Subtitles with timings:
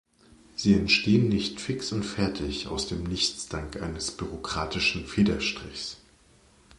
[0.55, 5.97] Sie entstehen nicht fix und fertig aus dem Nichts dank eines bürokratischen Federstrichs.